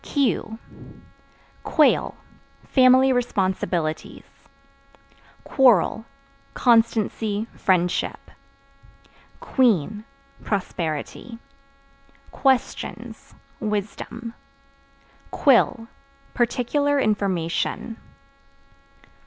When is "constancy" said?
6.55-7.45